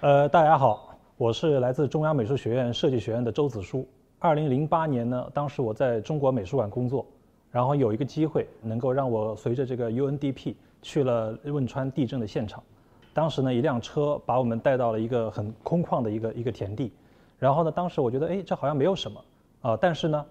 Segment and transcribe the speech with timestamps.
[0.00, 3.84] 呃，大家好，我是来自中央美术学院设计学院的周子舒。
[4.20, 7.04] 二零零八年呢，当时我在中国美术馆工作，
[7.50, 12.62] 然后有一个机会能够让我随着这个 UNDP 去了汶川地震的现场。
[13.12, 16.92] 当时呢，一辆车把我们带到了一个很空旷的一个一个田地，
[17.36, 19.20] 然后呢，当时我觉得，哎，这好像没有什么
[19.62, 19.76] 啊。
[19.80, 20.24] 但是呢，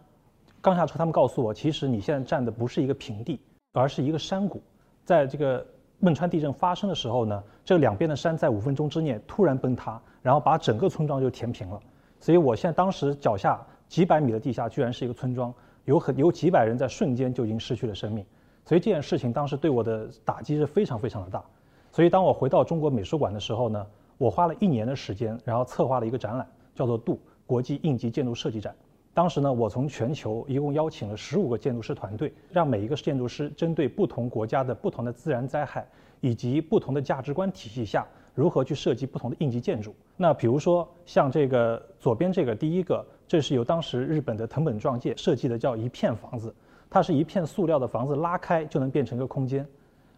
[0.61, 3.37] 刚下车，他们告诉我，其实你现在站的不是一个平地，
[3.73, 4.61] 而是一个山谷，
[5.03, 5.65] 在这个。
[6.01, 11.79] 汶川地震发生的时候呢，这两边的山在五分钟之内突然崩塌，然后把整个村庄就填平了。
[12.19, 15.53] 所以我现在当时脚下几百米的地下居然是一个村庄，
[15.85, 18.25] 有很有几百人在瞬间就已经失去了生命。
[18.63, 21.43] 所以这件事情当时对我的打击是非常非常的大。
[21.91, 28.75] 所以当我回到中国美术馆的时候呢，我花了一年的时间，然后策划了一个展览，叫做“度国际应急建筑设计展”。
[29.17, 35.87] 当时呢，我从全球一共邀请了十五个建筑师团队，让每一个建筑师针对不同国家的不同的自然灾害
[36.21, 39.91] 以及不同的价值观体系下，如何去设计不同的应急建筑。
[40.17, 46.53] 那比如说像这个左边这个第一个，这是由当时日本的藤本壮介设计的，叫一片房子，
[46.87, 49.65] 它是一片塑料的房子，拉开就能变成一个空间。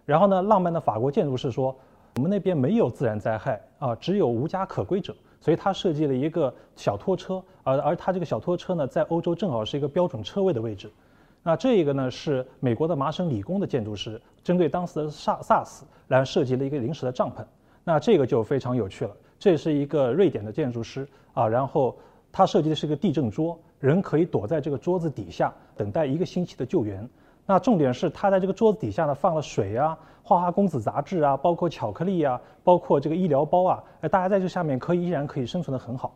[0.05, 1.73] 然后呢，浪漫的法国建筑师说，
[2.17, 5.15] 我们那边没有自然灾害啊，只有无家可归者。
[5.41, 10.91] 所以他设计了一个小拖车，而而他这个小拖车呢，在欧洲正好是一个标准车位的位置。
[11.41, 17.45] 那这一个呢是美国的麻省理工的建筑师针对当时的 SARS 来设计了一个临时的帐篷。
[17.85, 21.97] 那这个就非常有趣了，这是一个瑞典的建筑师啊，然后
[22.31, 27.09] 他设计的是个地震桌，人可以躲在这个桌子底下等待一个星期的救援。
[27.49, 36.13] 那重点是，他在这个桌子底下呢放了水啊、花花公子杂志啊，包括巧克力啊，包括这个医疗包啊，哎，大家在这下面可以依然可以生存的很好。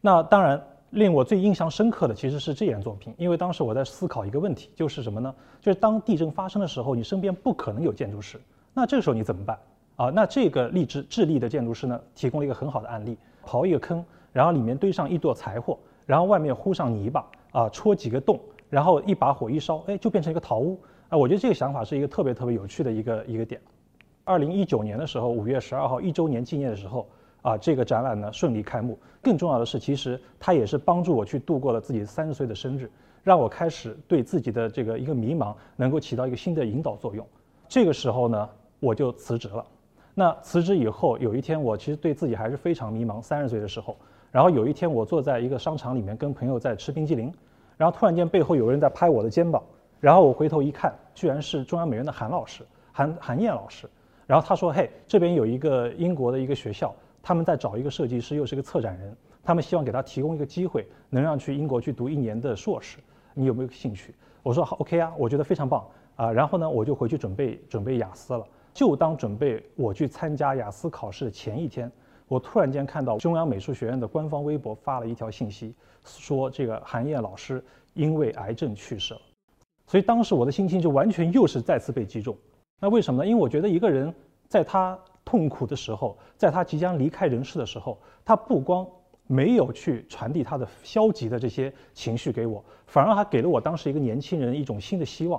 [0.00, 5.34] 那当然，令我最印象深刻的其实是这件作品，因为当时我在思考一个问题，就是什么呢？
[5.60, 8.40] 就是当地震发生的时候，你身边不可能有建筑师，
[8.72, 9.58] 那这个时候你怎么办
[9.96, 10.08] 啊？
[10.08, 18.40] 那这个励志智利的建筑师呢，提供了一个很好的案例：刨一个坑，然后里面堆上一垛柴火，然后外面糊上泥巴啊，戳几个洞。
[18.72, 21.18] 然后一把火一烧，哎，就变成一个桃屋啊！
[21.18, 23.60] 我觉得这个想法是一个特别特别有趣的一个一个点。
[24.24, 27.06] 二零一九年的时候，五月十二号一周年纪念的时候
[27.42, 28.98] 啊，这个展览呢顺利开幕。
[29.20, 32.90] 更重要的是，其实它也是帮助我去度过了自己三十岁的生日，
[33.22, 37.26] 让我开始对自己的这个一个迷茫能够起到一个新的引导作用。
[37.68, 38.48] 这个时候呢，
[38.80, 39.62] 我就辞职了。
[40.14, 43.20] 那辞职以后，有一天我其实对自己还是非常迷茫。
[43.20, 43.98] 三十岁的时候，
[44.30, 47.30] 然后有一天我坐在一个商场里面，跟朋友在吃冰激凌。
[47.82, 49.60] 然后突然间背后有个人在拍我的肩膀，
[49.98, 53.90] 然后我回头一看，居然是中央美院的韩老师，韩韩燕老师。
[54.24, 56.94] 然后他说：“嘿，这边有一个英国的一个学校，
[57.24, 62.98] 他们在找一个设计师，又是个策展人，他们希望给他提供一个机会，能让去英国去读一年的硕士。
[63.34, 64.14] 你有没有兴趣？”
[64.44, 68.46] 我说：“好，OK 啊，我觉得非常棒啊。”然后呢，我就回去准备准备雅思了。
[68.72, 71.90] 就当准备我去参加雅思考试的前一天。
[72.32, 77.62] 我突然间看到中央美术学院的官方微博发了一条信息，说这个韩燕老师
[77.92, 79.20] 因为癌症去世了，
[79.86, 82.34] 所以当时我的心情就完全又是再次被击中。
[82.80, 83.28] 那为什么呢？
[83.28, 84.10] 因为我觉得一个人
[84.48, 88.86] 在他痛苦的时候，在他即将离开人世的时候，他不光
[89.26, 95.38] 没有去传递他的消极的这些情绪给我，反而还给了我当时一个年轻人一种新的希望。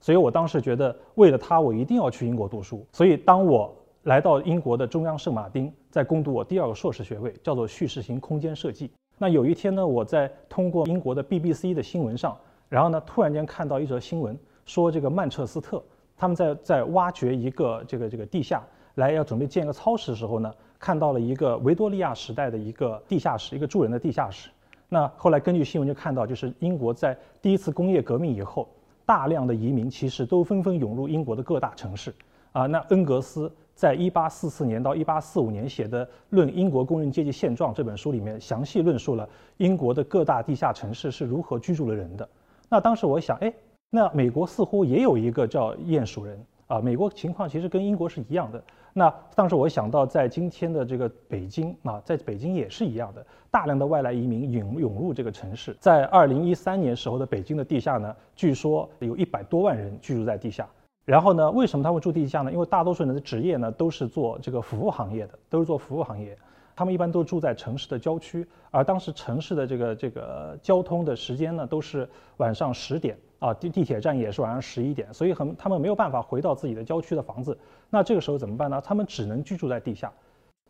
[0.00, 2.86] 所以我当时觉得，为了他，我一定要去英国读书。
[2.92, 3.74] 所以当我
[4.04, 8.90] 来到英国的中央圣马丁，在攻读我第二个硕士学位，叫做叙事型空间设计。
[9.18, 12.34] 那有一天呢，我在通过英国的 BBC 的新闻上，
[12.70, 15.82] 然后呢，突然间看到一则新闻，说这个曼彻斯特
[16.16, 18.62] 他们在在挖掘一个这个这个地下，
[18.94, 24.48] 来要准备建一个超市的时候呢，看到了一个维多利亚时代的一个地下室，一个住人的地下室。
[24.88, 28.66] 那后来根据新闻就看到，就是英国在第一次工业革命以后，
[29.04, 32.14] 大量的移民其实都纷纷涌入英国的各大城市。
[32.52, 33.52] 啊，那恩格斯。
[33.80, 39.26] 在一八四四年到一八四五年写的《论英国工人阶级现状》这本书里面，详细论述了
[39.56, 42.28] 英国的各大地下城市是如何居住了人的。
[42.68, 43.50] 那当时我想，哎，
[43.88, 46.78] 那美国似乎也有一个叫鼹鼠人啊。
[46.78, 48.62] 美国情况其实跟英国是一样的。
[48.92, 55.74] 那当时我想到，在今天的这个北京啊，在北京也是一样的，大量的外来移民涌涌入这个城市。
[55.80, 60.68] 在二零一三年时候的北京的地下呢，据说有一百多万人居住在地下。
[61.04, 61.50] 然后呢？
[61.50, 62.52] 为什么他会住地下呢？
[62.52, 66.36] 因为大多数人的职业呢都是做这个服务行业的，都是做服务行业。
[66.76, 77.58] 他们一般都住在城市的郊区，而当时城市的这个这个交通的时间呢都是晚上十点啊，地地铁站也是晚上十一点，所以很他们没有办法回到自己的郊区的房子。
[77.90, 78.80] 那这个时候怎么办呢？
[78.80, 80.12] 他们只能居住在地下。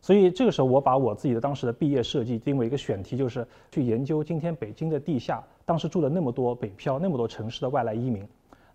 [0.01, 8.27] 所以这个时候，我把我自己的当时的毕业设计定为一个选题，就是去研究今天北京的地下，当时住了那么多北漂、那么多城市的外来移民。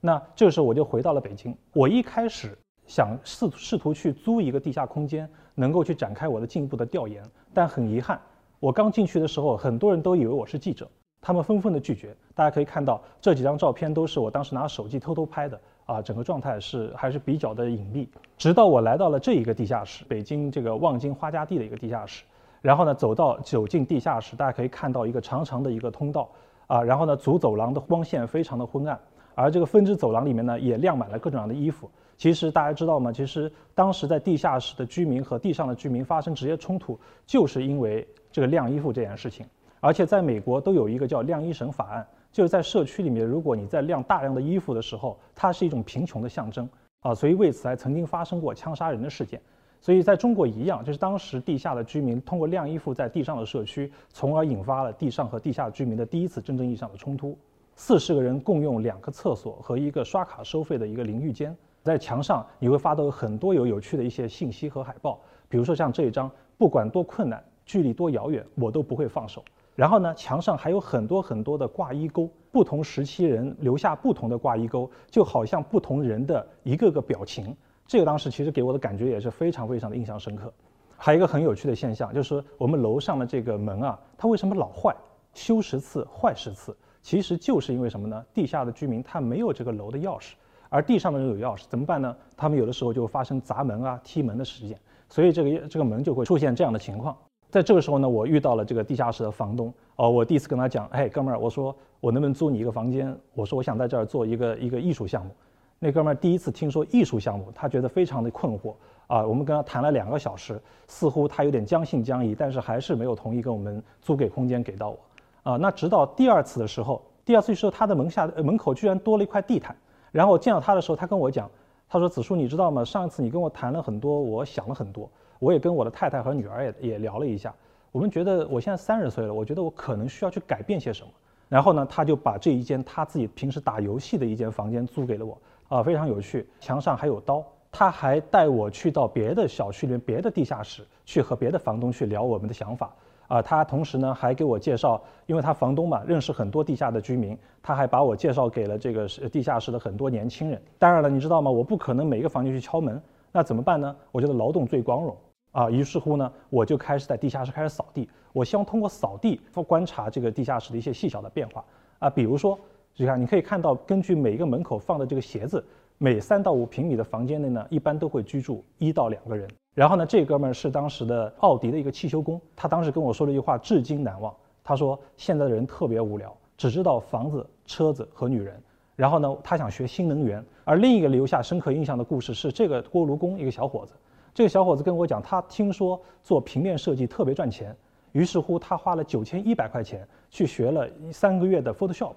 [0.06, 1.52] 那这个时候我就回到了北京。
[1.72, 2.56] 我一开始
[2.86, 7.24] 想试试图去租一个地下空间，能够去展开我的进一步的调研。
[7.52, 8.20] 但很遗憾，
[8.60, 10.88] 我刚进去的时候，很多人都以为我是记者，
[11.20, 12.16] 他们纷纷的拒绝。
[12.36, 18.06] 大家可以看到这几张照片都是我当时拿手机偷偷拍的啊，整个状态是还是比较的隐蔽。
[18.38, 22.22] 直到我来到了这一个地下室，北京这个望京花家地的一个地下室，
[22.62, 26.28] 然后呢走到走进地下室，大家可以看到一个长长的一个通道
[26.68, 28.96] 啊，然后呢主走廊的光线非常的昏暗。
[29.36, 31.88] 而这个分支走廊里面呢，也晾满了各种各样的衣服。
[32.16, 33.12] 其实大家知道吗？
[33.12, 39.46] 其实当时在地下室的居民和地上的居民发生直接冲突，就是因为这个晾衣服这件事情。
[39.80, 46.66] 而且在美国都有一个叫“晾衣绳法案”，就是在社区里面，如果你在晾大量的衣服的时候，它是一种贫穷的象征
[47.02, 49.38] 啊，所以为此还曾经发生过枪杀人的事件。
[49.82, 57.36] 所以在中国一样，就是当时地下的居民通过晾衣服在地上的社区，从而引发了地上和地下居民的第一次真正意义上的冲突。
[57.78, 69.44] 四十个人共用两个厕所和一个刷卡收费的一个淋浴间，在墙上你会发到很多有有趣的一些信息和海报，比如说像这一张，不管多困难，距离多遥远，我都不会放手。
[69.74, 77.54] 然后呢，墙上还有很多很多的挂衣钩，不同时期人留下不同的挂衣钩，就好像不同人的一个个表情。
[77.86, 80.50] 这个当时其实给我的感觉也是非常非常的印象深刻。
[80.96, 84.96] 还有一个很有趣的现象，就是我们楼上的这个门啊，它为什么老坏？
[85.34, 86.74] 修十次坏十次。
[87.06, 88.20] 其实就是因为什么呢？
[88.34, 90.32] 地下的居民他没有这个楼的钥匙，
[90.68, 92.16] 而地上的人有钥匙，怎么办呢？
[92.36, 94.76] 他们有的时候就发生砸门啊、踢门的事件，
[95.08, 97.16] 所以这个这个门就会出现这样的情况。
[97.48, 103.16] 在这个时候呢，我遇到了这个地下室的房东哦，我第一次跟他讲，哎，哥们儿，我说我能不能租你一个房间？
[103.34, 105.30] 我说我想在这儿做一个一个艺术项目。
[105.78, 108.74] 那哥们儿第一次听说艺术项目，他觉得非常的困惑
[109.06, 109.24] 啊。
[109.24, 114.98] 我们跟他谈了两个小时，似乎他有点将信将疑，但是还是没有同意跟我们租给空间给到我。
[115.46, 119.76] 啊，那直到第二次的时候，第二次的时候，他的门下门口居然多了一块地毯。
[120.10, 121.48] 然后我见到他的时候，他跟我讲，
[121.88, 122.84] 他说：“子叔，你知道吗？
[122.84, 125.08] 上一次你跟我谈了很多，我想了很多，
[125.38, 127.54] 我也跟我的太太和女儿也也聊了一下。
[127.92, 131.08] 我们觉得我现在三十岁了，我觉得我可能需要去改变些什么。
[131.48, 135.38] 然后呢，他就把这一间他自己平时打游戏的一间房间租给了我。
[135.68, 137.44] 啊，非常有趣，墙上还有刀。
[137.70, 142.92] 他还带我去到别的小区里面、别的地下室去和别的房东去聊我们的想法。”
[143.28, 150.60] 啊，他同时呢还给我介绍，因为他房东嘛，认识很多地下的居民，他还把我介绍给了这个地下室的很多年轻人。
[150.78, 151.50] 当然了，你知道吗？
[151.50, 153.00] 我不可能每个房间去敲门，
[153.32, 153.94] 那怎么办呢？
[154.12, 155.16] 我觉得劳动最光荣
[155.52, 155.70] 啊。
[155.70, 158.08] 于是乎呢，我就开始在地下室开始扫地。
[158.32, 161.64] 我希望通过扫地观察这个地下室的一些细小的变化
[161.98, 162.58] 啊，比如说，
[162.96, 165.64] 你看，你可以看到，根据每一个门口放的这个鞋子，
[165.98, 169.48] 每三到五平米的房间内呢，一般都会居住一到两个人。
[169.76, 174.34] 然后呢，这哥们儿是当时的奥迪的一个汽修工，他当时跟我说了一句话，至今难忘。
[174.64, 178.58] 他说：“现在的人特别无聊，只知道房子、车子和女人。”
[178.96, 180.42] 然后呢，他想学新能源。
[180.64, 183.92] 而另一个留下深刻印象的故事是这个锅炉工，一个小伙子。
[184.32, 187.76] 这个小伙子跟我讲，他听说做平面设计特别赚钱，
[188.12, 192.14] 于是乎他花了九千一百块钱去学了三个月的 Photoshop，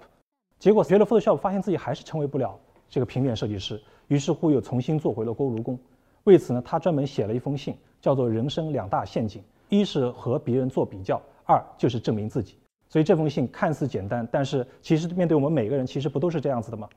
[0.58, 2.58] 结果学了 Photoshop，发现自己还是成为不了
[2.88, 3.78] 这个平面设计师，
[4.08, 5.78] 于是乎又重新做回了锅炉工。
[6.24, 12.56] 为此呢，他专门写了一封信，叫做《人生两大陷阱》，一是和别人做比较，二就是证明自己。
[12.88, 16.88] 所以这封信看似简单，但是其实面对我们每个人，其实不都是这样子的吗？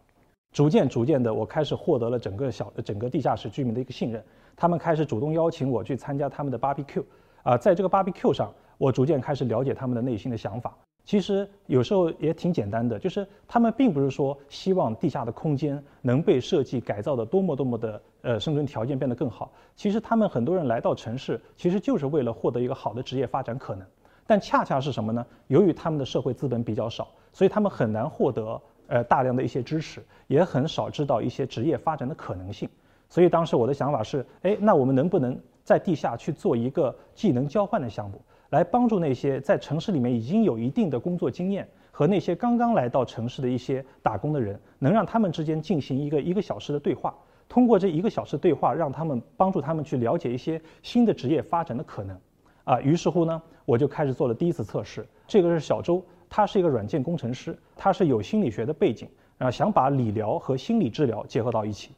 [0.52, 4.24] 逐渐逐渐的，我开始获得了整个小整个地下室居民的一个信任，
[4.56, 7.04] 他们开始主动邀请我去参加他们的 barbecue，
[7.44, 10.76] 啊，在这个 barbecue 上，我逐渐开始了解他们的内心的想法。
[11.06, 19.52] 其实有时候也挺简单的，就是他们并不是说希望地下的空间能被设计改造的多么多么的呃生存条件变得更好。
[19.76, 23.86] 其实他们很多人来到城市，其实就是为了获得一个好的职业发展可能。
[24.26, 25.26] 但恰恰是什么呢？
[25.48, 32.70] 由于他们的社会资本比较少，所以他们很难获得呃大量的一些支持，也很少知道一些职业发展的可能性。
[33.10, 38.22] 所以当时我的想法是，哎，那我们能不能在地下去做一个技能交换的项目？
[38.54, 47.16] 来帮助那些在城市里面已经有一定的工作经验和那些刚刚来到城市的一些打工的人，能让他们之间进行一个一个小时的对话。
[47.50, 52.16] 通过这一个小时对话，让他们帮助他们去了解一些新的职业发展的可能。
[52.64, 55.04] 啊，于是乎呢，我就开始做了第一次测试。
[55.28, 61.90] 这个是小周，他是一个软件工程师，他是有心理学的背景，啊，想把理疗和心理治疗结合到一起。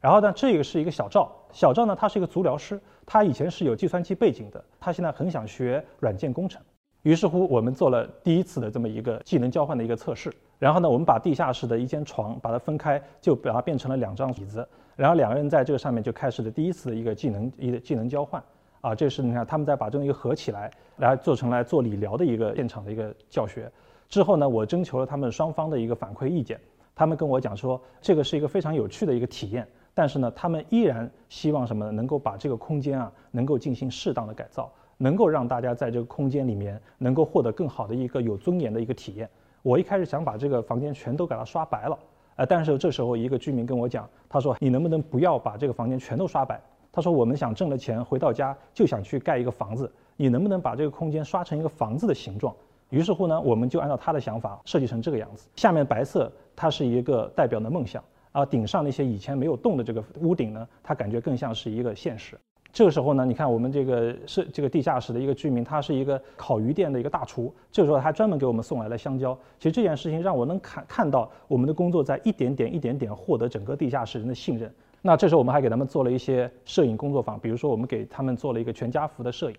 [0.00, 6.60] 然后呢，这个是一个小赵，小赵呢，他是一个足疗师，他以前是有计算机背景的，他现在很想学软件工程。
[7.02, 10.32] 于是乎，我们做了第一次的这么一个技能交换的一个测试。
[10.58, 14.66] 然后呢，我们把地下室的一间床把它分开，就把它变成了两张椅子，
[14.96, 18.42] 然后两个人在这个上面就开始了第一次的一个技能一个技能交换。
[18.82, 23.70] 啊，这是你看他们在把这么一个合起来，来做成来做理疗的一个现场的一个教学。
[24.08, 26.60] 之后呢，我征求了他们双方的一个反馈意见，
[26.94, 29.66] 他们跟我讲说，这个是一个非常有趣的一个体验。
[30.00, 31.92] 但是呢，他们依然希望什么呢？
[31.92, 39.28] 能够把这个空间啊，能够进行适当的改造，能够让大家在这个空间里面能够获得更好的一个有尊严的一个体验。
[39.60, 41.98] 我一开始想把这个房间全都给它刷白了，
[42.36, 46.58] 呃，但是这时候一个居民跟我讲，他说：“你能不能不要把这个房间全都刷白？”
[46.90, 52.56] 他说：“我们想挣了钱回到家就想去盖一个房子，你能不能把这个空间刷成一个房子的形状？”
[52.88, 55.46] 于是乎呢，我们就按照他的想法设计成这个样子。
[55.56, 58.02] 下面白色，它是一个代表的梦想
[58.32, 62.38] 啊；顶上那些以前没有动的这个屋顶呢，它感觉更像是一个现实。
[62.72, 67.52] 这个时候呢，你看我们这个是这个地下室的一个居民，他是一个烤鱼店的一个大厨。
[67.72, 69.36] 这个时候他专门给我们送来了香蕉。
[69.58, 74.72] 其实这件事情让我能看看到我们的工作在一点点、一点点获得整个地下室人的信任。
[75.02, 79.56] 那这时候我们还给他们做了一些摄影工作坊，比如说我们给他们做了一个全家福的摄影。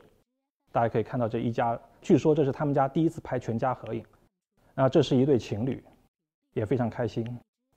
[0.71, 4.01] 大家可以看到这一家，据说这是他们家第一次拍全家合影。
[4.75, 5.83] 啊，这是一对情侣，
[6.53, 7.27] 也非常开心。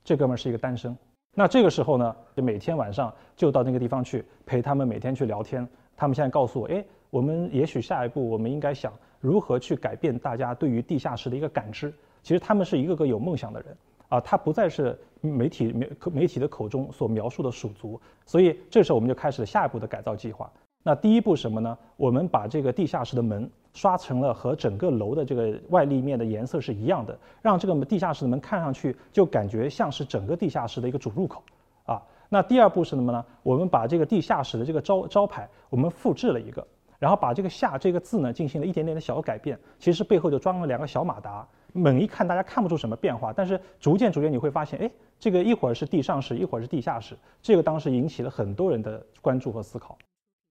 [0.04, 0.96] 这哥们儿是一个单身。
[1.34, 5.66] 那这个时候呢，就每天晚上就到那个地方去陪他们每天去聊天。
[5.96, 11.92] 他们现在告诉我，哎，我们也许下一步我们应该想如何去改变大家对于地下室的一个感知。
[12.23, 13.76] 其实他们是一个个有梦想的人
[14.08, 18.00] 啊，他不再是媒体媒媒体的口中所描述的鼠族。
[18.26, 20.52] 所以这时候我们就开始了下一步的改造计划。
[20.87, 21.76] 那第一步什么呢？
[21.97, 31.43] 我们把这个地下室的门刷成了和整个楼的这个外立面的颜色是一样的，让这个地下室的门看上去就感觉像是整个地下室的一个主入口
[31.87, 32.03] 啊。
[32.29, 33.25] 那第二步是什么呢？
[33.43, 36.67] 我们把这个地下室的这个招招牌我们复制了一个，
[36.99, 41.49] 然后把这个“下”这个字呢进行了一点点的小改变，其实背后就装了两个小马达。
[41.73, 49.97] 猛一看大家看不出什么变化，但是逐渐逐渐你会发现，哎，这个一会儿是地上室，一会儿是地下室，这个当时引起了很多人的关注和思考。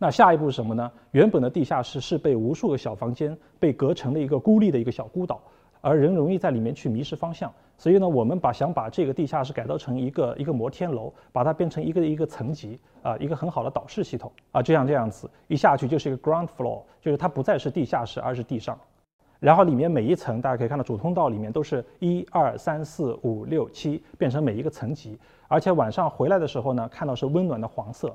[0.03, 0.91] 那下一步是什么呢？
[1.11, 5.41] 原本的地下室是被无数个小房间被隔成了一个孤立的一个小孤岛，
[5.79, 7.49] 而人容易在里面去迷失方向。
[7.77, 18.77] 所以呢，我们把想把这个地下室改造成一个一个摩天楼，把它变成一个一个层级啊，一个很好的导视系统啊，就像这样子，一下去就是一个 ground floor，就是它不再是地下室，而是地上。
[19.39, 25.17] 然后里面每一层，大家可以看到主通道里面都是一二三四五六七，变成每一个层级。
[25.47, 28.13] 而且晚上回来的时候呢，看到是温暖的黄色。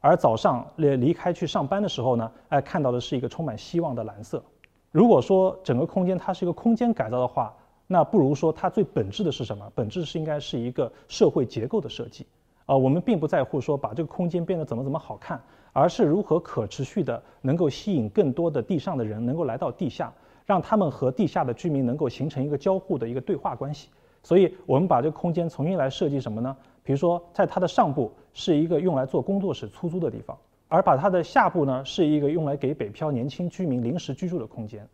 [0.00, 4.42] 而早上离离开去上班的时候呢，哎，看到的是一个充满希望的蓝色。
[4.90, 7.54] 如果说整个空间它是一个空间改造的话，
[7.86, 9.70] 那不如说它最本质的是什么？
[9.74, 12.26] 本质是应该是一个社会结构的设计。
[12.64, 15.38] 啊，我们并不在乎说把这个空间变得怎么怎么好看，
[15.72, 20.12] 而是如何可持续的能够吸引更多的地上的人能够来到地下，
[20.46, 23.90] 让他们和地下的居民能够形成一个交互的一个对话关系。
[24.22, 26.56] 所以我们把这个空间重新来设计什么呢？
[26.90, 34.84] 比如说，在它的上部是一个用来做工作室出租的地方，而把它的下部呢是一个用来给北漂年轻居民临时居住的空间，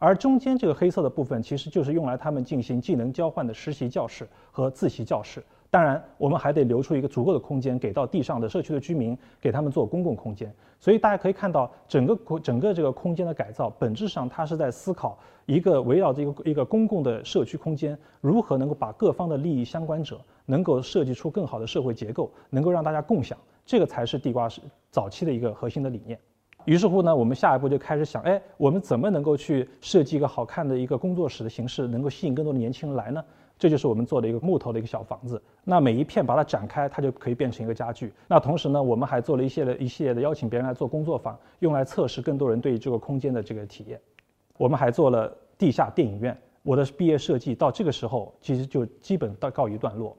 [0.00, 5.44] 而中间这个黑色的部分其实就是用来他们进行技能交换的实习教室和自习教室。
[5.74, 10.48] 当然，我们还得留出一个足够的空间给到地上的社区的居民，给他们做公共空间。
[10.78, 24.60] 所以大家可以看到，整个整个这个空间的改造，本质上它是在思考一个围绕着一个一个公共的社区空间，如何能够把各方的利益相关者能够设计出更好的社会结构，能够让大家共享，这个才是地瓜是
[24.92, 26.16] 早期的一个核心的理念。
[26.66, 33.24] 于是乎呢，我们下一步就开始想，哎，我们怎么能够去设计一个好看的一个工作室的形式，能够吸引更多的年轻人来呢？
[33.58, 38.12] 这就是我们做的一个木头的一个小房子，那每一片把它展开，它就可以变成一个家具。
[38.26, 44.00] 那同时呢，我们还做了一系列一系列的邀请别人来做工作坊，用来测试更多人对这个空间的这个体验。
[44.58, 46.36] 我们还做了地下电影院。
[46.62, 50.16] 我的毕业设计到这个时候其实就基本到告一段落。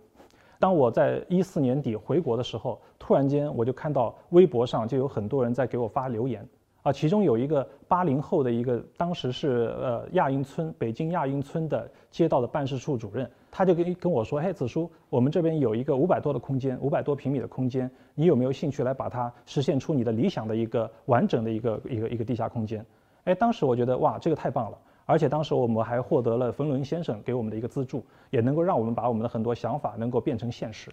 [0.60, 6.48] 当我在一四年底回国的时候，突然间我就看到微博上就有很多人在给我发留言。
[6.86, 22.86] 啊，其中有一个八零后的一个，当时是呃亚运村北京亚运村的街道的办事处主任，他就跟跟我说：“嘿，子舒，我们这边有一个五百多的空间，五百多平米的空间，你有没有兴趣来把它实现出你的理想的一个完整的一个一个一个地下空间？”
[23.26, 30.92] 哎，当时我觉得哇，这个太棒了，而且当时我们还获得了冯仑先生给我们的一个资助，也能够让我们把我们的很多想法能够变成现实。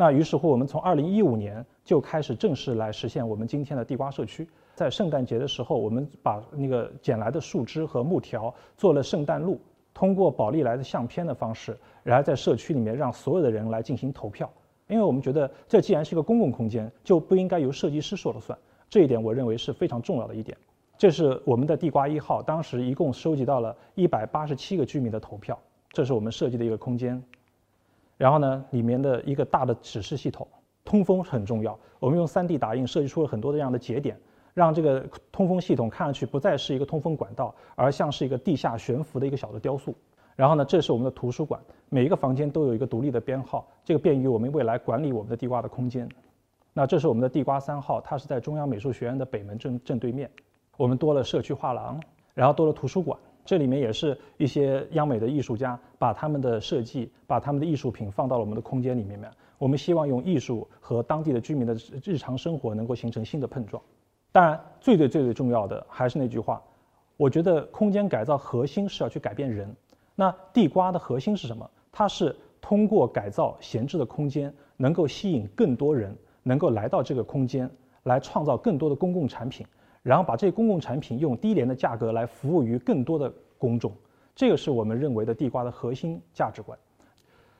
[0.00, 4.48] 那于是乎，我们从二零一五年就开始正式来实现我们今天的地瓜社区。
[4.74, 9.60] 在圣诞节的时候，我们把那个捡来的树枝和木条做了圣诞路，
[9.92, 14.50] 通过宝丽来的相片的方式，然后在社区里面让所有的人来进行投票。
[14.88, 18.58] 因为我们觉得这既然是一个公共空间，就不应该由设计师说了算。
[18.88, 20.56] 这一点我认为是非常重要的一点。
[20.96, 25.58] 这是我们的地瓜一号，当时一共收集到了一百八十七个居民的投票。
[25.90, 27.22] 这是我们设计的一个空间。
[28.20, 30.46] 然后呢，里面的一个大的指示系统，
[30.84, 31.78] 通风很重要。
[31.98, 34.14] 我们用 3D 打印设计出了很多这样的节点。
[34.52, 39.94] 让这个通风系统看上去不再是一个通风管道，而像是一个地下悬浮的一个小的雕塑。
[40.36, 41.58] 然后呢，这是我们的图书馆，
[41.88, 46.06] 每一个房间都有一个独立的编号，这个便于我们未来管理我们的地瓜的空间。
[46.74, 50.30] 那这是我们的地瓜三号，它是在中央美术学院的北门正正对面。
[50.76, 51.98] 我们多了社区画廊，
[52.34, 53.18] 然后多了图书馆，
[53.50, 59.18] 这里面也是一些央美的艺术家把他们的设计、把他们的艺术品放到了我们的空间里面。
[59.18, 59.28] 面
[59.58, 63.82] 我们希望用艺术和当地的居民的日常生活能够形成新的碰撞。
[64.30, 66.62] 当然，最最最最重要的还是那句话，
[67.16, 69.74] 我觉得空间改造核心是要去改变人。
[70.14, 71.68] 那地瓜的核心是什么？
[71.90, 77.68] 它是通过改造闲置的空间，能够吸引更多人能够来到这个空间，
[78.04, 79.66] 来创造更多的公共产品。
[80.02, 83.92] 然后把这些公共产品用低廉的价格来服务于更多的公众，
[84.34, 86.78] 这个是我们认为的地瓜的核心价值观。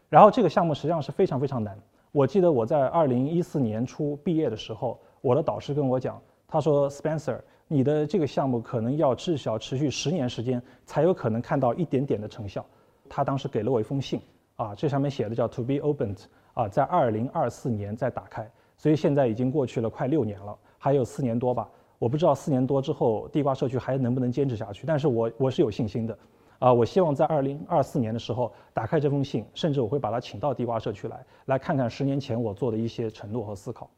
[0.08, 1.78] 然后这个项目实际上是非常非常难。
[2.12, 12.64] 我记得我在二零一四年初毕业的时候，我的导师跟我讲，他说：“Spencer，你的这个项目可能要至少持续十年时间才有可能看到一点点的成效。”
[13.08, 14.20] 他当时给了我一封信，
[14.56, 16.18] 啊，这上面写的叫 “To be opened”，
[16.54, 18.50] 啊，在二零二四年再打开。
[18.76, 21.68] 所以现在已经过去了快六年了，还有四年多吧。
[22.00, 26.18] 我不知道四年多之后地瓜社区还能不能坚持下去，但是我我是有信心的，
[26.58, 33.90] 啊，我希望在二零二四年的时候打开这封信，甚至我会把它请到地瓜社区来，来看看十年前我做的一些承诺和思考。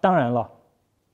[0.00, 0.50] 当然了，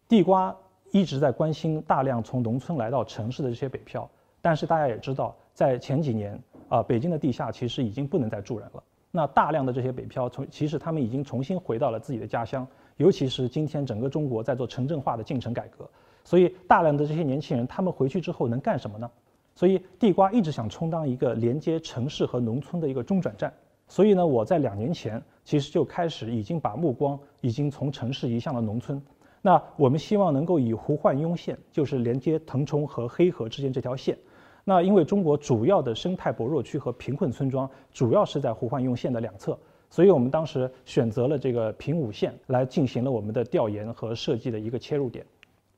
[0.06, 0.56] 地瓜
[0.92, 4.08] 一直在关心大量从农村来到城市的这些北漂，
[4.40, 8.80] 但是大家也知道，在前几年啊，北京的地下其实已经不能再住人了。
[9.10, 12.64] 那大量的这些北漂从其实他们已经重新回到了自己的家乡，
[12.98, 15.90] 尤其是今天整个中国在做城镇化的进程改革。
[16.26, 19.08] 所以，大量的这些年轻人，他们回去之后能干什么呢？
[19.54, 23.54] 所以，地瓜一直想充当一个连接城市和农村的一个中转站。
[23.86, 29.00] 所以呢，我在两年前其实就开始已经把目光已经从城市移向了农村。
[29.40, 34.18] 那我们希望能够以胡焕庸线，就是连接腾冲和黑河之间这条线。
[34.64, 39.56] 那因为中国主要的生态薄弱区和贫困村庄主要是在胡焕庸线的两侧，
[39.88, 45.24] 所以我们当时选择了这个平武线来进行了我们的调研和设计的一个切入点。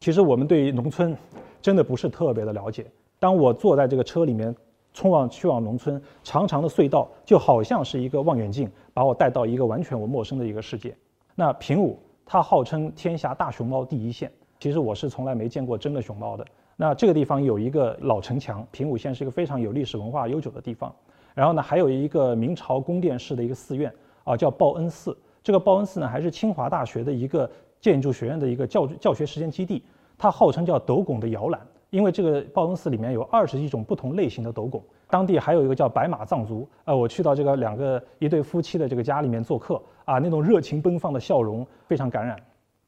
[0.00, 1.17] 其实我们对于农村
[1.61, 2.87] 真的不是特别的了解。
[3.18, 4.55] 当我坐在这个车里面，
[4.94, 10.96] 冲往去往农村，长长的隧道就好像是一个望远镜，把我带到一个完全我陌生的一个世界。
[11.35, 16.46] 那平武它号称天下大熊猫第一县，其实我是从来没见过真的熊猫的。
[16.77, 20.94] 那这个地方有一个老城墙，平武县是一个非常有历史文化悠久的地方。
[21.35, 23.92] 然后呢，还有一个明朝宫殿式的一个寺院
[24.23, 25.16] 啊，叫报恩寺。
[25.42, 27.51] 这个报恩寺呢，还是清华大学的一个。
[27.81, 29.85] 建筑学院的一个教教学实践基地，
[30.17, 31.61] 它号称叫斗拱的摇篮，
[31.91, 34.83] 因为这个报恩寺里面有二十一种不同类型的斗拱。
[35.11, 42.37] 当地还有一个叫白马藏族，呃，我去到这个两个一对夫妻的这个家里面做客，啊，那种热情奔放的笑容非常感染。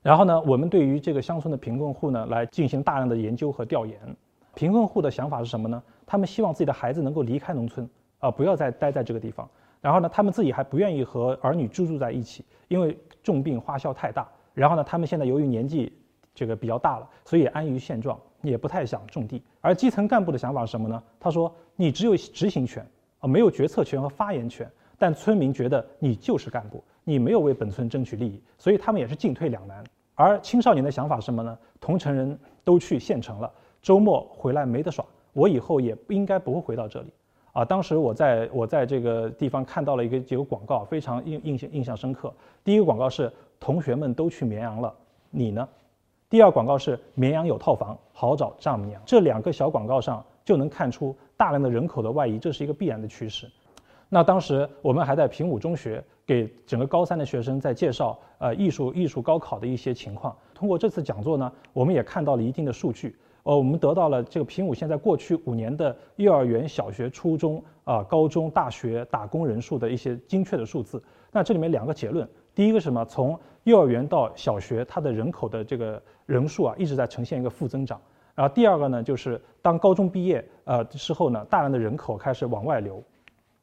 [0.03, 3.99] 然后呢，我们对于这个乡村的贫困户呢，来进行大量的研究和调研。
[4.55, 5.83] 贫困户的想法是什么呢？
[6.05, 9.49] 他们希望自己的孩子能够离开农村，啊，不要再待在这个地方。
[9.81, 14.29] 然后呢，他们自己还不愿意和儿女居住在一起，因为重病花销太大。
[14.61, 15.91] 然后呢，他们现在由于年纪
[16.35, 19.43] 这个比较大了，所以安于现状，也不太想种地。
[19.63, 21.03] 而基层干部的想法是什么呢？
[21.19, 22.87] 他说：“你只有执行权
[23.21, 29.83] 啊，没有决策权和发言权。”但村民觉得你就是干部，你没有为本村争取利益，所以他们也是进退两难。
[30.15, 31.59] 而青少年的想法是什么呢？
[31.81, 37.11] 同城人都去县城了，周末回来没得耍，我以后也应该不会回到这里。
[37.55, 42.31] 啊，当时我在我在这个地方看到了一个几个广告，非常印印象印象深刻。
[42.63, 43.33] 第一个广告是。
[43.61, 44.93] 同学们都去绵阳了，
[45.31, 45.69] 你呢？
[46.31, 49.01] 第二广告是绵阳有套房，好找丈母娘。
[49.05, 53.47] 这两个小广告上就能看出大量的人口的外移，这是一个必然的趋势。
[54.09, 60.35] 那当时我们还在平武中学给整个高三的学生在介绍呃艺术艺术高考的一些情况。
[60.55, 63.15] 通过这次讲座呢，我们也看到了一定的数据。
[63.43, 71.03] 呃，我们得到了这个平武现在过去五年的幼儿园、小学、初中啊、高中、大学打工人数的一些精确的数字。
[71.33, 72.29] 那这里面两个结论。
[72.55, 73.05] 第一个什么？
[73.05, 78.01] 从幼儿园到小学，它的人口的这个人数啊，一直在呈现一个负增长。
[78.35, 83.03] 然后第二个呢，就是当高中毕业呃之后呢，大量的人口开始往外流。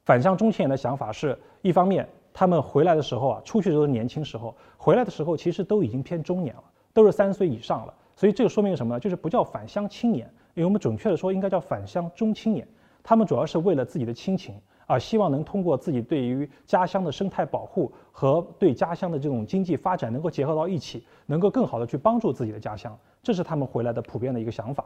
[0.05, 7.93] 返乡中青年的想法是一方面，他们回来的时候啊，出去的都是年轻时候，回来的时候其实都已经偏中年了，都是三十岁以上了。
[8.15, 8.99] 所以这个说明什么呢？
[8.99, 12.67] 就是不叫返乡青年，因为我们准确的说应该叫返乡中青年。
[13.03, 14.55] 他们主要是为了自己的亲情。
[14.87, 24.85] 啊，希望能通过自己对于家乡的生态保护和对家乡的这种经济发展能够结合到一起，能够更好的去帮助自己的家乡，这是他们回来的普遍的一个想法。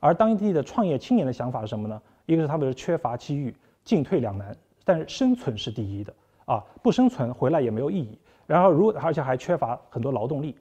[0.00, 2.00] 而当地的创业青年的想法是什么呢？
[2.26, 6.12] 一个是他们是缺乏机遇，进退两难，但是生存是第一的
[6.46, 8.18] 啊，不生存回来也没有意义。
[8.46, 10.56] 然后如而且还缺乏很多劳动力，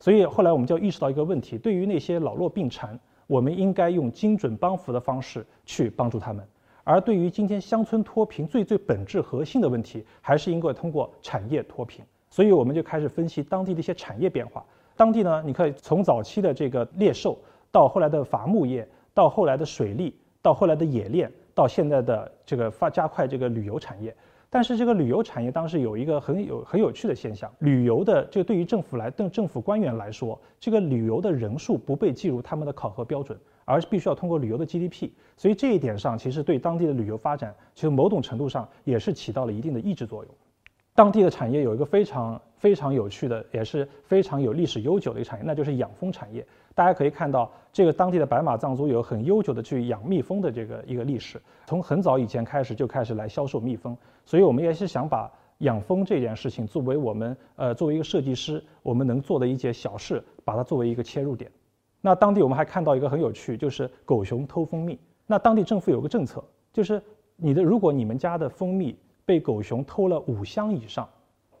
[0.00, 6.44] 所以后来我们就意识到一个问题：对于那些老弱病残，我们应该用精准帮扶的方式去帮助他们。
[6.84, 14.64] 而对于今天乡村脱贫最最本质核心的问题，还是应该通过产业脱贫所以我们就开始分析当地的一些产业变化。
[14.96, 17.38] 当地呢，你可以从早期的这个猎兽，
[17.70, 24.14] 到后来的伐木业，到后来的水利，到后来的冶炼，到现在的这个发加快这个旅游产业。
[24.50, 35.10] 但是这个旅游产业当时有一个很有很有趣的现象，旅游的这个对于政府来，对政府官员来说，这个旅游的人数不被计入他们的考核标准，而是必须要通过旅游的 GDP。
[35.36, 40.34] 所以这一点上，其实对当地的旅游发展，其实某种程度上也是起到了一定的抑制作用。
[40.94, 46.46] 当地的产业有一个非常非常有趣的，也是非常有历史悠久的一个产业，那就是养蜂产业。
[46.74, 53.96] 大家可以看到，这个当地的白马藏族有很悠久的去养蜜蜂的这个一个历史，从很早以前开始就开始来销售蜜蜂。
[54.26, 61.50] 所以我们也是想把养蜂这件事情作为我们呃作为一个设计师我们能做的一件小事，把它作为一个切入点。
[62.02, 64.98] 那当地我们还看到一个很有趣，就是狗熊偷蜂蜜。
[65.26, 67.00] 那当地政府有个政策，就是
[67.36, 71.08] 你的如果你们家的蜂蜜被狗熊偷了五箱以上，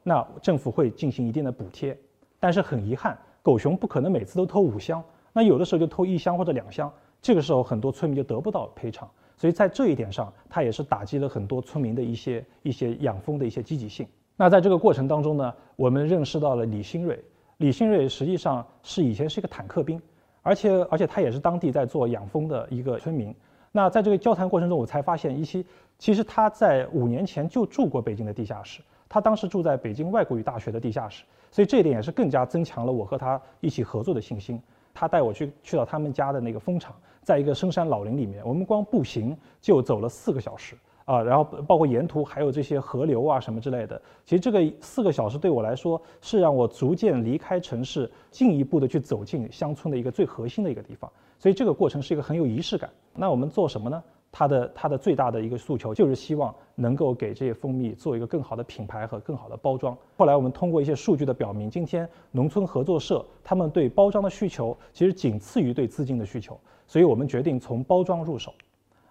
[0.02, 1.96] 那政府会进行一定的补贴。
[2.38, 3.18] 但是很遗憾。
[3.40, 5.02] 狗熊不可能每次都偷五箱，
[5.32, 14.06] 那有的时候就偷一箱或者两箱，这个时候很多村民就得不到赔偿，所以在这一点上，它也是打击了很多村民的一些一些养蜂的一些积极性。
[14.36, 17.20] 那在这个过程当中呢，我们认识到了李新瑞，
[17.56, 20.00] 李新瑞实际上是以前是一个坦克兵，
[20.42, 23.34] 而且而且他也是当地在做养蜂的一个村民。
[23.70, 25.64] 那在这个交谈过程中，我才发现一些，
[25.98, 28.82] 其实他在五年前就住过北京的地下室。
[29.08, 34.60] 他当时住在北京外国语大学的地下室，所以这一点也是更加增强了我和他一起合作的信心。
[34.94, 44.00] 他带我去去到他们家的那个蜂场，在一个深山老林里面，我们光步行就走了四个小时啊，然后包括沿途还有这些河流啊什么之类的。
[44.24, 51.10] 其实这个四个小时对我来说是让我逐渐离开城市，进一步的去走进乡村的一个最核心的一个地方。
[51.38, 52.88] 所以这个过程是一个很有仪式感。
[53.14, 54.02] 那我们做什么呢？
[54.34, 59.94] 它的它的最大的一个诉求就是希望能够给这些蜂蜜做一个更好的品牌和更好的包装。
[60.16, 68.54] 后来我们通过一些数据的表明，今天农村合作社他们对包装的需求其实仅次于对资金的需求，所以我们决定从包装入手。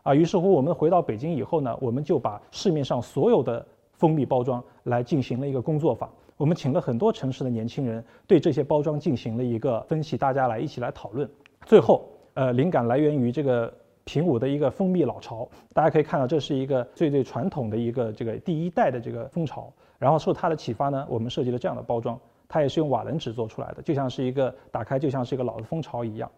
[0.04, 6.10] 啊，于是乎我们回到北京以后呢，我们就把市面上所有的蜂蜜包装来进行了一个工作坊。
[6.38, 11.30] 我们请了很多城市的年轻人对这些包装进行了一个分析，大家来一起来讨论。
[11.66, 13.74] 最后，呃，灵感来源于这个。
[14.04, 19.72] 平武的一个蜂蜜老巢，大家可以看到，这是一个最最传统的一个这个第一代的这个蜂巢。
[20.00, 26.30] 然后受它的启发呢，我们设计了这样的包装，它也是用瓦楞纸做出来的，就像是一个打开就像是一个老的蜂巢一样。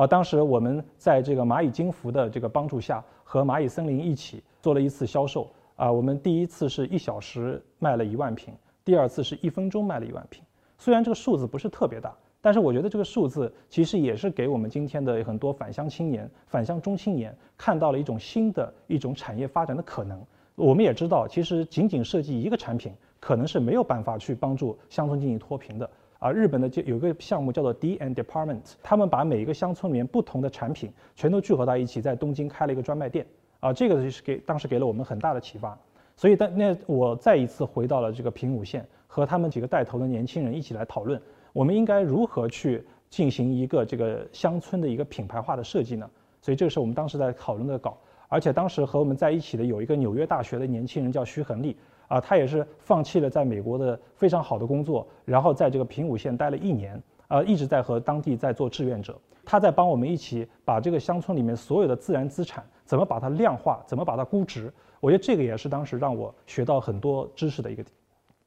[0.00, 5.46] 啊，当时我们在这个蚂蚁金服的这个帮助下，和蚂蚁森林一起做了一次销售。
[5.76, 10.42] 啊，我们第一次是一小时卖了一万瓶，第二次是一分钟卖了一万瓶。
[10.78, 12.14] 虽然这个数字不是特别大。
[12.40, 20.18] 但是我觉得这个数字其实也是给我们今天的很多返乡青年、返乡中青年看到了一种新的一种产业发展的可能。
[20.54, 25.90] 我们也知道，其实仅仅设计一个产品可能是没有办法去帮助乡村经济脱贫的。
[26.20, 33.26] 啊，日本的就有个项目叫做 D and Department，他们把每一个乡村里面不同的产品全都聚合到一起，在东京开了一个专卖店。
[33.58, 35.76] 啊，这个就是给当时给了我们很大的启发。
[36.16, 41.20] 所以，但那我再一次回到了这个平武县，和他们几个带头的年轻人一起来讨论。
[41.54, 46.08] 我们应该如何去进行一个这个乡村的一个品牌化的设计呢？
[46.42, 47.96] 所以这个是我们当时在讨论的稿，
[48.28, 51.76] 而且当时和我们在一起的有一个纽约大学的年轻人叫徐恒利，
[52.10, 64.72] 啊，他也是放弃了在美国的非常好的工作，然后在这个平武县待了一年，啊，一直在和当地在做志愿者，他在帮我们一起把这个乡村里面所有的自然资产怎么把它量化，怎么把它估值。
[64.98, 67.84] 我觉得这个也是当时让我学到很多知识的一个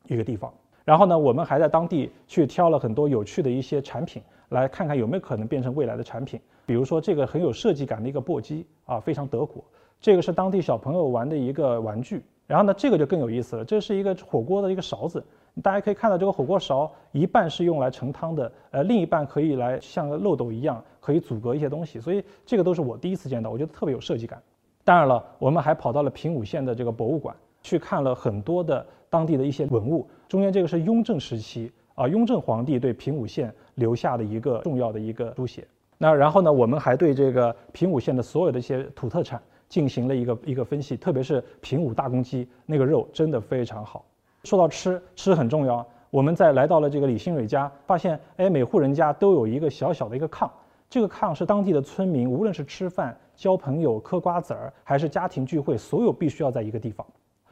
[0.09, 0.53] 一个地方。
[0.83, 6.37] 然后呢，我们还在当地去挑了很多有趣的一些产品，来看看有没有可能变成未来的产品。
[6.65, 9.63] 比如说这个很有设计感的一个簸箕啊，非常德国。
[10.01, 12.21] 这个是当地小朋友玩的一个玩具。
[12.45, 15.23] 然后呢，这个就更有意思了，这是一个火锅的一个勺子。
[15.61, 21.99] 大家可以看到，这个火锅勺一半是用来盛汤的，呃，另一半可以来像漏斗一样，可以阻隔一些东西。
[21.99, 24.41] 所以这个都是我第一次见到，我觉得特别有设计感。
[24.83, 30.07] 当然了，我们还跑到了平武县的这个博物馆，去看了很多的当地的一些文物。
[30.27, 35.65] 中间这个是雍正时期啊，雍正皇帝对平武县留下的一个重要的一个书写。
[35.99, 39.39] 那然后呢，我们还对这个平武县的所有的一些土特产
[39.73, 44.05] 进行了一个一个分析，特别是平武大公鸡那个肉真的非常好。
[44.43, 45.83] 说到吃，吃很重要。
[46.11, 50.47] 我们在来到了这个李新蕊家，发现哎，每户人家都有一个小小的一个炕，
[50.87, 57.03] 这个炕是当地的村民无论是吃饭、交朋友、嗑瓜子儿，还是家庭聚会，所有必须要在一个地方。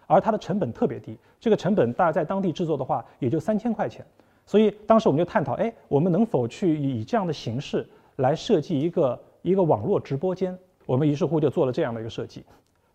[0.06, 4.06] 而它的成本特别低，这个成本大概在当地制作的话也就三千块钱，
[4.46, 10.56] 所以当时我们就探讨，哎，我们能否去以这样的形式来设计一个一个网络直播间？
[10.86, 12.44] 我们于是乎就做了这样的一个设计，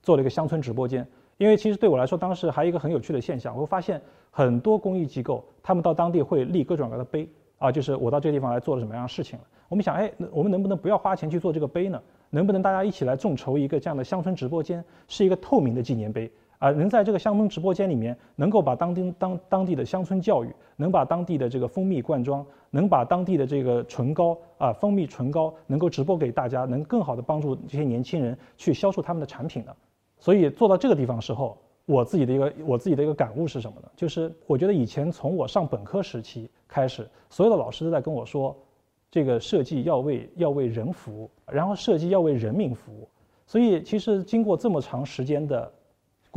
[0.02, 1.06] 做了一个乡村直播间。
[1.38, 9.38] 因为其实对我来说，当时还有一个很有趣的现象，我会发现很多公益机构，他们到当地会立各种各样的碑啊，就是我到这个地方来做了什么样的事情。
[9.68, 12.00] 我们想，哎，我们能不能不要花钱去做这个碑呢？
[12.30, 16.70] 能不能大家一起来众筹一个这样的乡村直播间，是一个透明的纪念碑啊？
[16.70, 29.74] 能在这个乡村直播间里面，能够把当地当当地的乡村教育，能把当地的这个蜂蜜罐装，能把当地的这个唇膏啊，蜂蜜唇膏能够直播给大家，能更好的帮助这些年轻人去销售他们的产品呢？
[30.18, 33.88] 所以做到这个地方时候，我自己的一个我自己的一个感悟是什么呢？
[33.94, 38.56] 就是我觉得以前从我上本科时期开始，所有的老师都在跟我说，
[39.10, 43.08] 这个设计要为要为人服务，然后设计要为人民服务。
[43.46, 45.70] 所以其实经过这么长时间的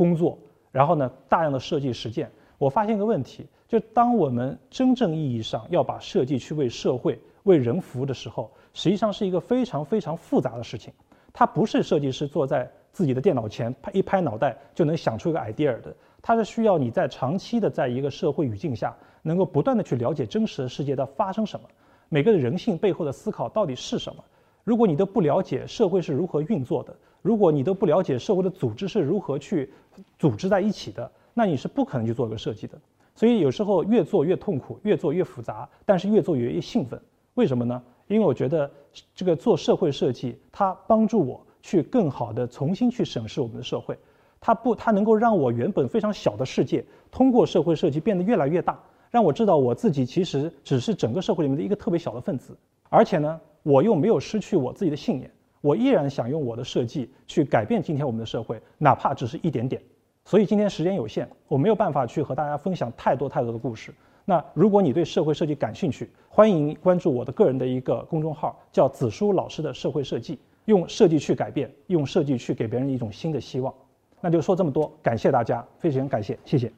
[0.00, 0.38] 工作，
[0.72, 10.90] 然后呢大量的设计实践，我发现一个问题，就当我们真正意义上要把设计去为社会为人服务的时候，实际上是一个非常非常复杂的事情。
[11.34, 21.68] 它不是设计师坐在自己的电脑前拍一拍脑袋就能想出一个 idea 的，它是需要你在长期的在一个社会语境下，能够不断的去了解真实的世界在发生什么，
[22.08, 24.24] 每个人性背后的思考到底是什么。
[24.64, 29.72] 如果你都不了解社会是如何运作的，如果你都不了解社会的组织是如何去
[30.18, 32.78] 组织在一起的，那你是不可能去做一个设计的。
[33.14, 37.00] 所以有时候越做越痛苦，越做越复杂，但是越做越越兴奋。
[37.34, 37.82] 为什么呢？
[38.08, 38.70] 因为我觉得
[39.14, 41.44] 这个做社会设计，它帮助我。
[41.62, 43.94] 去更好的重新去审视我们的社会，
[44.40, 52.56] 它不，它能够让我原本非常小的世界，通过社会设计变得越来越大，让我知道我自己其实只是整个社会里面的一个特别小的分子，
[52.88, 59.80] 而且呢，我又没有失去我自己的信念，我依然想用我的设计去改变今天我们的社会，哪怕只是一点点。
[60.24, 63.92] 所以今天时间有限，我没有办法去和大家分享太多太多的故事。
[64.24, 70.38] 那如果你对社会设计感兴趣，欢迎关注我的个人的一个公众号，叫子舒老师的社会设计。
[70.66, 73.74] 用设计去改变，用设计去给别人一种新的希望。
[74.20, 76.70] 那就说这么多，感谢大家，非常感谢，谢谢。